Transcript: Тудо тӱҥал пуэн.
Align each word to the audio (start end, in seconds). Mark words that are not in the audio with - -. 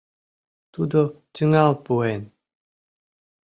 Тудо 0.73 0.99
тӱҥал 1.33 1.73
пуэн. 1.85 2.21